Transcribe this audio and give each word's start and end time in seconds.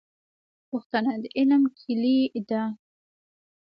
پوښتنه 0.69 1.13
د 1.21 1.23
علم 1.37 1.63
کیلي 1.79 2.17
ده 2.49 2.63